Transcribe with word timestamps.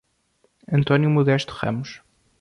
Antônio 0.67 1.11
Modesto 1.11 1.53
Ramos 1.61 2.01